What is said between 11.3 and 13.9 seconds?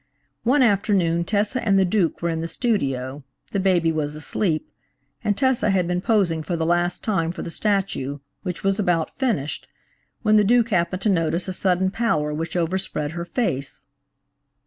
a sudden pallor which overspread her face.